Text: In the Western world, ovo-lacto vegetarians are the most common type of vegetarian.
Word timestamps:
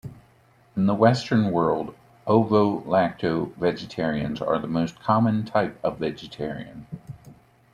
In 0.75 0.87
the 0.87 0.95
Western 0.95 1.51
world, 1.51 1.93
ovo-lacto 2.25 3.55
vegetarians 3.55 4.41
are 4.41 4.57
the 4.57 4.65
most 4.65 4.99
common 4.99 5.45
type 5.45 5.79
of 5.83 5.99
vegetarian. 5.99 6.87